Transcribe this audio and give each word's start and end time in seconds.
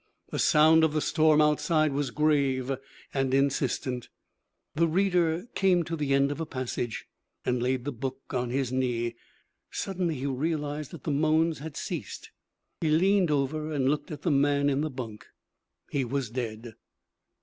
The 0.31 0.39
sound 0.39 0.83
of 0.83 0.93
the 0.93 0.99
storm 0.99 1.41
outside 1.41 1.91
was 1.93 2.09
grave 2.09 2.71
and 3.13 3.35
insistent. 3.35 4.09
The 4.73 4.87
reader 4.87 5.45
came 5.53 5.83
to 5.83 5.95
the 5.95 6.15
end 6.15 6.31
of 6.31 6.39
a 6.41 6.45
passage, 6.47 7.05
and 7.45 7.61
laid 7.61 7.85
the 7.85 7.91
book 7.91 8.17
on 8.31 8.49
his 8.49 8.71
knee. 8.71 9.15
Suddenly 9.69 10.15
he 10.15 10.25
realized 10.25 10.89
that 10.89 11.03
the 11.03 11.11
moans 11.11 11.59
had 11.59 11.77
ceased. 11.77 12.31
He 12.79 12.89
leaned 12.89 13.29
over 13.29 13.71
and 13.71 13.89
looked 13.89 14.09
at 14.09 14.23
the 14.23 14.31
man 14.31 14.71
in 14.71 14.81
the 14.81 14.89
bunk. 14.89 15.27
He 15.91 16.03
was 16.03 16.31
dead. 16.31 16.73